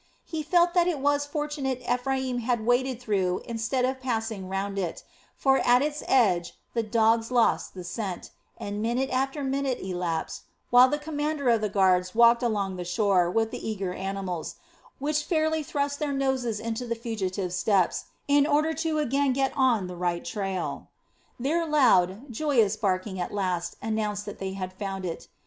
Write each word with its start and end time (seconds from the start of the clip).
He 0.25 0.41
felt 0.41 0.73
that 0.73 0.87
it 0.87 0.97
was 0.97 1.27
fortunate 1.27 1.83
Ephraim 1.87 2.39
had 2.39 2.65
waded 2.65 2.99
through 2.99 3.43
instead 3.45 3.85
of 3.85 4.01
passing 4.01 4.49
round 4.49 4.79
it; 4.79 5.03
for 5.37 5.59
at 5.59 5.83
its 5.83 6.01
edge 6.07 6.57
the 6.73 6.81
dogs 6.81 7.29
lost 7.29 7.75
the 7.75 7.83
scent, 7.83 8.31
and 8.57 8.81
minute 8.81 9.11
after 9.11 9.43
minute 9.43 9.79
elapsed 9.79 10.41
while 10.71 10.89
the 10.89 10.97
commander 10.97 11.49
of 11.49 11.61
the 11.61 11.69
guards 11.69 12.15
walked 12.15 12.41
along 12.41 12.77
the 12.77 12.83
shore 12.83 13.29
with 13.29 13.51
the 13.51 13.69
eager 13.69 13.93
animals, 13.93 14.55
which 14.97 15.23
fairly 15.23 15.61
thrust 15.61 15.99
their 15.99 16.13
noses 16.13 16.59
into 16.59 16.87
the 16.87 16.95
fugitive's 16.95 17.53
steps, 17.55 18.05
in 18.27 18.47
order 18.47 18.73
to 18.73 18.97
again 18.97 19.33
get 19.33 19.53
on 19.55 19.85
the 19.85 19.95
right 19.95 20.25
trail. 20.25 20.87
Their 21.39 21.63
loud, 21.67 22.31
joyous 22.31 22.75
barking 22.75 23.19
at 23.19 23.31
last 23.35 23.75
announced 23.83 24.25
that 24.25 24.39
they 24.39 24.53
had 24.53 24.73
found 24.73 25.05
it. 25.05 25.27